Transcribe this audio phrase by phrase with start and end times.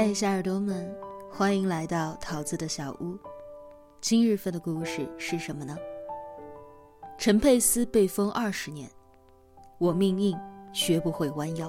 [0.00, 0.96] 嘿，小耳朵们，
[1.28, 3.18] 欢迎来到桃子的小屋。
[4.00, 5.76] 今日份的故事是什么呢？
[7.18, 8.88] 陈佩斯被封二十年，
[9.76, 10.38] 我命硬，
[10.72, 11.68] 学不会弯腰。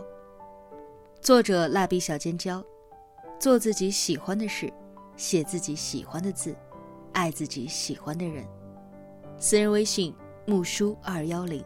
[1.19, 2.63] 作者：蜡笔小尖椒。
[3.39, 4.71] 做自己喜欢的事，
[5.17, 6.55] 写自己喜欢的字，
[7.13, 8.45] 爱自己喜欢的人。
[9.39, 10.13] 私人微信：
[10.45, 11.65] 木叔二幺零，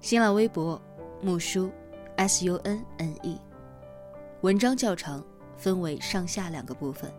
[0.00, 0.82] 新浪微博：
[1.22, 1.70] 木叔
[2.16, 3.40] S U N N E。
[4.40, 5.24] 文章较长。
[5.56, 7.10] 分为上下两个部分。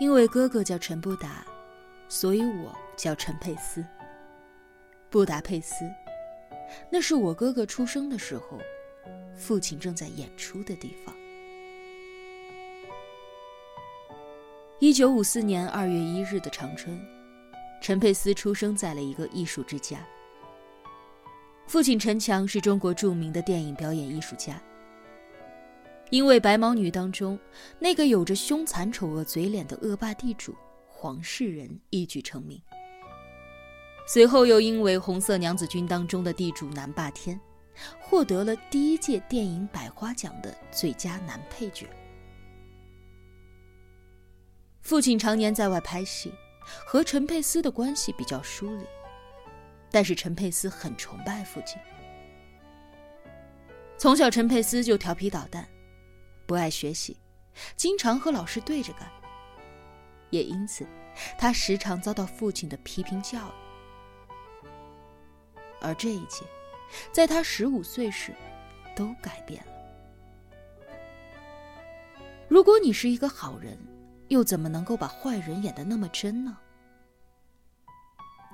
[0.00, 1.44] 因为哥哥叫陈不达，
[2.08, 3.84] 所以我叫陈佩斯。
[5.10, 5.90] 布达佩斯，
[6.90, 8.58] 那是我哥哥出生的时候，
[9.34, 11.14] 父亲正在演出的地方。
[14.78, 17.00] 一九五四年二月一日的长春，
[17.80, 19.98] 陈佩斯出生在了一个艺术之家。
[21.66, 24.62] 父亲陈强是中国著名的电影表演艺术家，
[26.10, 27.38] 因为《白毛女》当中
[27.78, 30.54] 那个有着凶残丑恶嘴脸的恶霸地主
[30.86, 32.60] 黄世仁一举成名。
[34.08, 37.38] 随后又因为《红色娘子军》当中的地主南霸天，
[38.00, 41.86] 获得了第一届电影百花奖的最佳男配角。
[44.80, 46.32] 父亲常年在外拍戏，
[46.86, 48.84] 和陈佩斯的关系比较疏离，
[49.90, 51.78] 但是陈佩斯很崇拜父亲。
[53.98, 55.68] 从小，陈佩斯就调皮捣蛋，
[56.46, 57.14] 不爱学习，
[57.76, 59.06] 经常和老师对着干，
[60.30, 60.86] 也因此，
[61.36, 63.67] 他时常遭到父亲的批评教育。
[65.80, 66.44] 而这一切，
[67.12, 68.34] 在他十五岁时，
[68.96, 69.72] 都改变了。
[72.48, 73.78] 如果你是一个好人，
[74.28, 76.56] 又怎么能够把坏人演得那么真呢？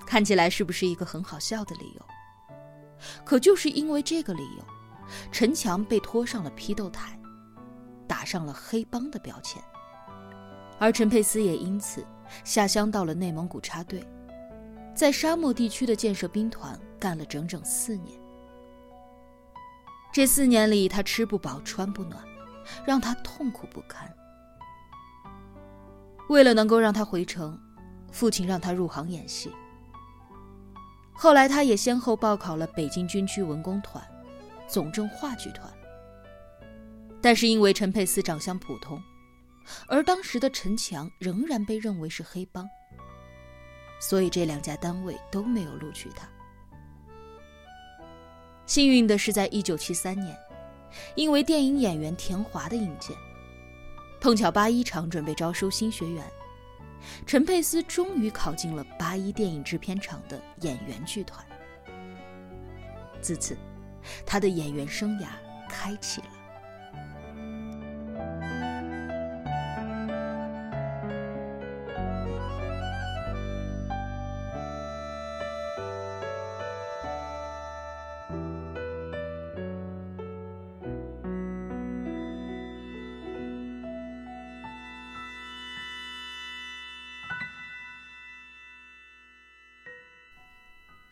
[0.05, 2.05] 看起来是不是一个很好笑的理由？
[3.23, 4.63] 可就是因为这个理由，
[5.31, 7.19] 陈强被拖上了批斗台，
[8.07, 9.61] 打上了黑帮的标签，
[10.79, 12.05] 而陈佩斯也因此
[12.43, 14.05] 下乡到了内蒙古插队。
[14.93, 18.19] 在沙漠地区的建设兵团干了整整四年。
[20.11, 22.25] 这四年里，他吃不饱穿不暖，
[22.83, 24.11] 让他痛苦不堪。
[26.29, 27.61] 为了能够让他回城，
[28.11, 29.51] 父亲让他入行演戏。
[31.13, 34.03] 后来，他也先后报考了北京军区文工团、
[34.67, 35.71] 总政话剧团。
[37.21, 38.99] 但是因为陈佩斯长相普通，
[39.87, 42.67] 而当时的陈强仍然被认为是黑帮。
[43.99, 46.27] 所以这两家单位都没有录取他。
[48.65, 50.35] 幸运的是，在一九七三年，
[51.15, 53.15] 因为电影演员田华的引荐，
[54.19, 56.23] 碰巧八一厂准备招收新学员，
[57.25, 61.45] 陈佩斯终于考进了八一电影制片厂的演员剧团。
[63.21, 63.55] 自此，
[64.25, 65.27] 他的演员生涯
[65.69, 66.27] 开启了。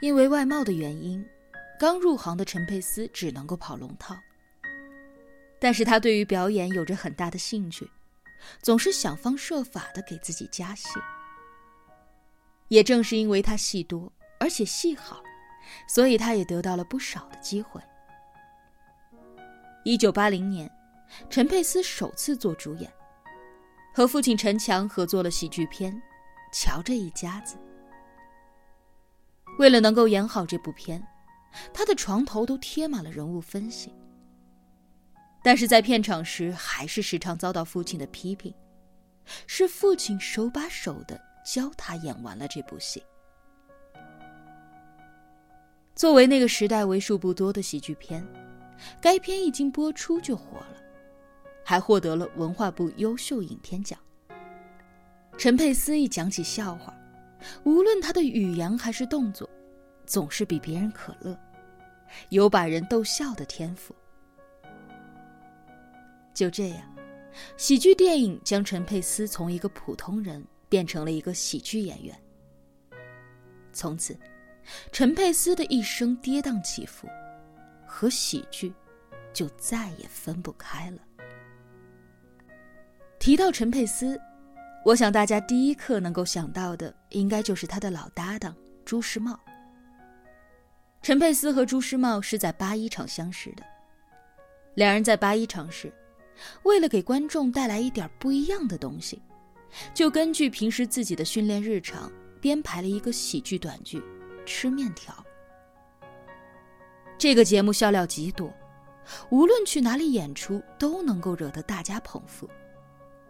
[0.03, 1.25] 因为外貌的原因，
[1.79, 4.19] 刚入行的陈佩斯只能够跑龙套。
[5.61, 7.89] 但是他对于表演有着很大的兴趣，
[8.61, 10.89] 总是想方设法的给自己加戏。
[12.67, 15.23] 也正是因为他戏多，而且戏好，
[15.87, 17.79] 所以他也得到了不少的机会。
[19.85, 20.69] 一九八零年，
[21.29, 22.91] 陈佩斯首次做主演，
[23.95, 25.93] 和父亲陈强合作了喜剧片
[26.51, 27.55] 《瞧这一家子》。
[29.59, 31.05] 为了能够演好这部片，
[31.73, 33.93] 他的床头都贴满了人物分析。
[35.43, 38.53] 但是在片场时，还是时常遭到父亲的批评，
[39.45, 43.03] 是父亲手把手的教他演完了这部戏。
[45.95, 48.25] 作为那个时代为数不多的喜剧片，
[48.99, 50.77] 该片一经播出就火了，
[51.63, 53.99] 还获得了文化部优秀影片奖。
[55.37, 56.93] 陈佩斯一讲起笑话。
[57.63, 59.49] 无论他的语言还是动作，
[60.05, 61.37] 总是比别人可乐，
[62.29, 63.95] 有把人逗笑的天赋。
[66.33, 66.95] 就这样，
[67.57, 72.17] 喜剧电影将陈佩斯从一个普通人变成了一个喜剧演员。
[73.71, 74.17] 从此，
[74.91, 77.07] 陈佩斯的一生跌宕起伏，
[77.85, 78.73] 和喜剧
[79.31, 80.99] 就再也分不开了。
[83.19, 84.19] 提到陈佩斯，
[84.85, 88.53] 我想大家第一刻能够想到的，应该就是他的老搭档
[88.83, 89.39] 朱时茂。
[91.01, 93.63] 陈佩斯和朱时茂是在八一厂相识的，
[94.75, 95.91] 两人在八一厂时，
[96.63, 99.21] 为了给观众带来一点不一样的东西，
[99.93, 103.99] 就根据平时自己的训练日常编排了一个喜剧短剧
[104.45, 105.13] 《吃面条》。
[107.17, 108.53] 这个节目笑料极多，
[109.29, 112.49] 无论去哪里演出都能够惹得大家捧腹，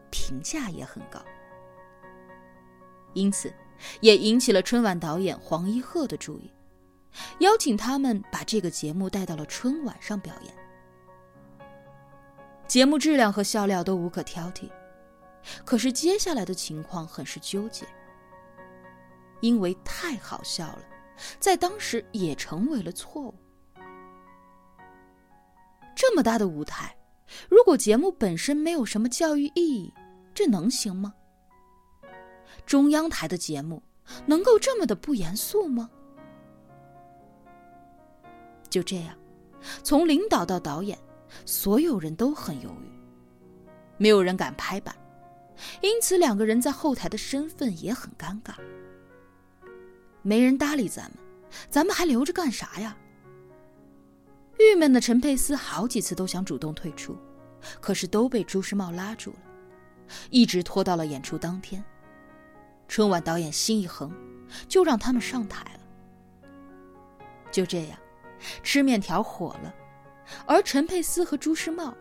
[0.09, 1.23] 评价也很高，
[3.13, 3.53] 因此
[4.01, 6.51] 也引起了春晚导演黄一鹤的注意。
[7.39, 10.53] 邀请他们把这个节目带到了春晚上表演。
[12.67, 14.69] 节目质量和笑料都无可挑剔，
[15.63, 17.85] 可是接下来的情况很是纠结，
[19.41, 20.83] 因为太好笑了，
[21.39, 23.35] 在当时也成为了错误。
[25.95, 26.97] 这么大的舞台，
[27.47, 29.93] 如果节目本身没有什么教育意义，
[30.33, 31.13] 这能行吗？
[32.65, 33.81] 中央台的节目
[34.25, 35.89] 能够这么的不严肃吗？
[38.69, 39.15] 就这样，
[39.83, 40.97] 从领导到导演，
[41.45, 42.91] 所有人都很犹豫，
[43.97, 44.95] 没有人敢拍板，
[45.81, 48.53] 因此两个人在后台的身份也很尴尬。
[50.21, 51.13] 没人搭理咱们，
[51.69, 52.97] 咱们还留着干啥呀？
[54.59, 57.17] 郁闷的陈佩斯好几次都想主动退出，
[57.79, 59.39] 可是都被朱时茂拉住了，
[60.29, 61.83] 一直拖到了演出当天。
[62.93, 64.13] 春晚导演心一横，
[64.67, 65.79] 就让他们上台了。
[67.51, 67.97] 就这样。
[68.61, 69.73] 吃面条火了，
[70.45, 71.91] 而陈佩斯和朱时茂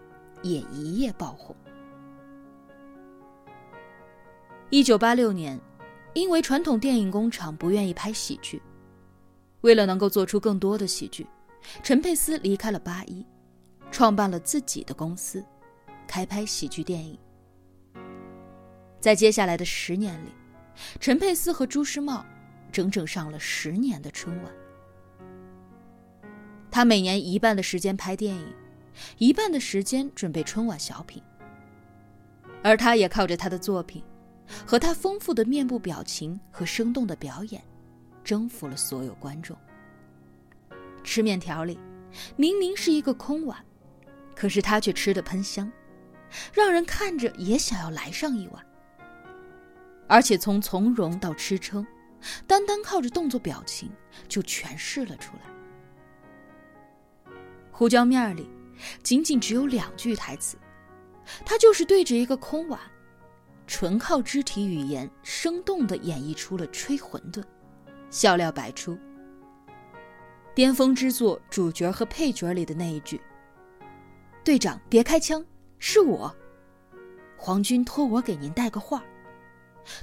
[0.42, 1.56] 也一夜爆红。
[4.68, 5.58] 一九八六年，
[6.12, 8.60] 因为传统电影工厂不愿意拍喜剧，
[9.62, 11.26] 为了能够做出更多的喜剧，
[11.82, 13.26] 陈佩斯离开了八一，
[13.90, 15.42] 创办了自己的公司，
[16.06, 17.18] 开拍喜剧电影。
[19.00, 20.28] 在接下来的十年里，
[21.00, 22.24] 陈佩斯和朱时茂
[22.70, 24.52] 整整上了十年的春晚。
[26.70, 28.54] 他每年一半的时间拍电影，
[29.19, 31.22] 一半的时间准备春晚小品。
[32.62, 34.02] 而他也靠着他的作品，
[34.64, 37.62] 和他丰富的面部表情和生动的表演，
[38.25, 39.56] 征服了所有观众。
[41.04, 41.78] 吃面条里，
[42.36, 43.62] 明明是一个空碗，
[44.34, 45.70] 可是他却吃得喷香，
[46.54, 48.64] 让人看着也想要来上一碗。
[50.12, 51.87] 而且从从容到吃撑，
[52.47, 53.91] 单单靠着动作表情
[54.29, 57.32] 就诠释了出来。
[57.70, 58.47] 胡椒面里，
[59.03, 60.59] 仅仅只有两句台词，
[61.47, 62.79] 他就是对着一个空碗，
[63.67, 67.43] 纯靠肢体语言生动的演绎出了吹馄饨，
[68.11, 68.99] 笑料百出。
[70.55, 73.19] 巅峰之作主角和配角里的那一句
[74.44, 75.43] ：“队长别开枪，
[75.79, 76.37] 是我，
[77.35, 79.03] 皇军托我给您带个话”，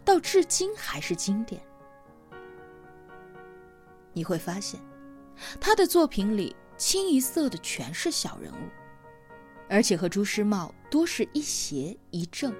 [0.03, 1.61] 到至今还是经典。
[4.13, 4.79] 你会发现，
[5.59, 6.55] 他的作品里。
[6.79, 8.69] 清一色的全是小人物，
[9.67, 12.55] 而且和朱时茂多是一邪一正。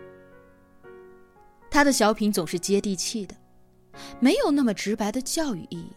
[1.72, 3.34] 他的小品总是接地气的，
[4.20, 5.94] 没有那么直白的教育意义，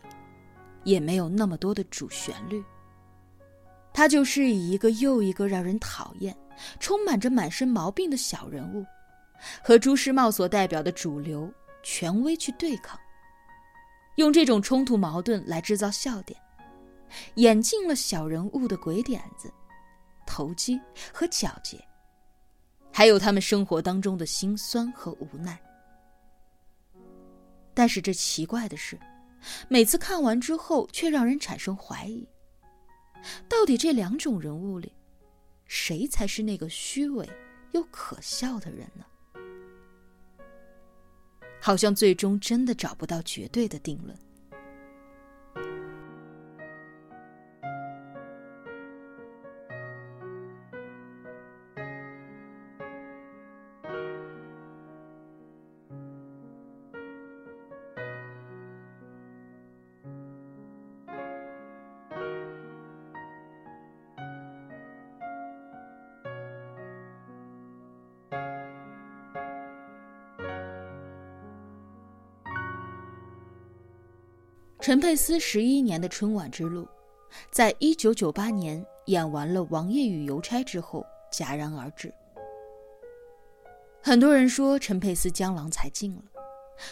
[0.84, 2.62] 也没有那么多的主旋律。
[3.92, 6.32] 他就是以一个又一个让人讨厌、
[6.78, 8.86] 充满着满身毛病的小人物，
[9.62, 12.98] 和朱时茂所代表的主流权威去对抗，
[14.16, 16.38] 用这种冲突矛盾来制造笑点。
[17.34, 19.52] 演尽了小人物的鬼点子、
[20.26, 20.80] 投机
[21.12, 21.78] 和皎洁，
[22.90, 25.60] 还有他们生活当中的辛酸和无奈。
[27.74, 28.98] 但是这奇怪的是，
[29.68, 32.26] 每次看完之后，却让人产生怀疑：
[33.46, 34.90] 到底这两种人物里，
[35.66, 37.28] 谁才是那个虚伪
[37.72, 39.04] 又可笑的人呢？
[41.64, 44.18] 好像最终真的找不到绝对的定论。
[74.82, 76.88] 陈佩斯十一年的春晚之路，
[77.52, 82.12] 在一九九八年演完了《王爷与邮差》之后戛然而止。
[84.02, 86.22] 很多人说陈佩斯江郎才尽了，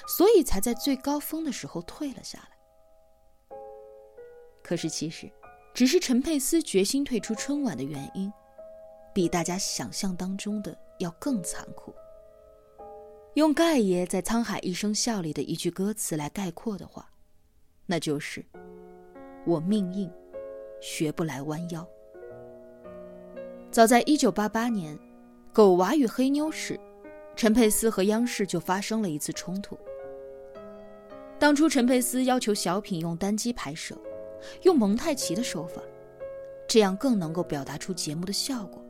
[0.06, 3.56] 所以才在最高峰的时候退了下来。
[4.62, 5.28] 可是其实，
[5.75, 8.32] 只是陈佩斯决心退出春晚的原因，
[9.12, 11.92] 比大家想象当中的要更残酷。
[13.35, 17.11] 用盖爷在《沧海一声笑》里的一句歌词来概括的话，
[17.90, 18.40] 那就是
[19.44, 20.09] ：“我命硬，
[20.80, 21.85] 学不来弯腰。”
[23.68, 24.97] 早在1988年，
[25.52, 26.78] 《狗娃与黑妞》时，
[27.35, 29.76] 陈佩斯和央视就发生了一次冲突。
[31.37, 33.99] 当初陈佩斯要求小品用单机拍摄，
[34.62, 35.82] 用蒙太奇的手法，
[36.68, 38.80] 这样更能够表达出节目的效果。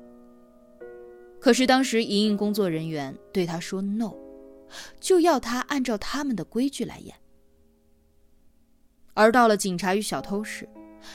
[1.40, 4.12] 可是当时莹莹工作人员对他说 “no”，
[5.00, 7.14] 就要他按照他们的规矩来演。
[9.14, 10.68] 而到了《警察与小偷》时，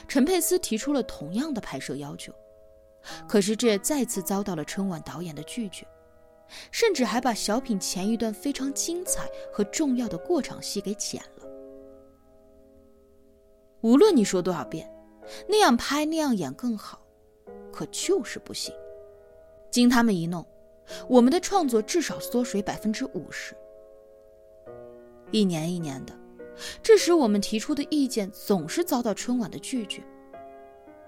[0.08, 2.34] 陈佩斯提出了同样的拍摄要求。
[3.28, 5.86] 可是，这也再次遭到了春晚导演的拒绝，
[6.72, 11.48] 甚至还把小品前一段非常精彩和重要的过场戏给剪了。
[13.82, 14.92] 无论你说多少遍，
[15.48, 17.00] 那样拍那样演更好，
[17.72, 18.74] 可就是不行。
[19.70, 20.44] 经他们一弄，
[21.08, 23.56] 我们的创作至少缩水百分之五十。
[25.32, 26.14] 一年一年的，
[26.82, 30.04] 这时我们提出的意见总是遭到春晚的拒绝。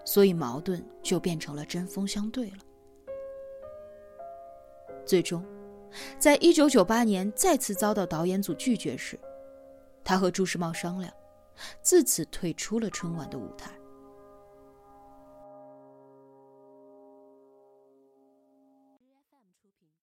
[0.05, 2.57] 所以矛盾就变成了针锋相对了。
[5.05, 5.43] 最终，
[6.17, 9.19] 在一九九八年再次遭到导演组拒绝时，
[10.05, 11.13] 他和朱时茂商量，
[11.81, 13.69] 自此退出了春晚的舞台。